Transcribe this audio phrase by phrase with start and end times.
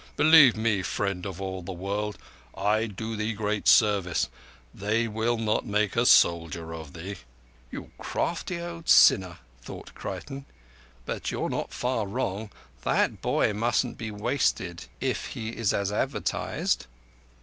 [0.17, 2.17] Believe me, Friend of all the World,
[2.57, 4.29] I do thee great service.
[4.73, 7.17] They will not make a soldier of thee."
[7.69, 10.47] "You crafty old sinner!" thought Creighton.
[11.05, 12.49] "But you're not far wrong.
[12.81, 16.87] That boy mustn't be wasted if he is as advertised."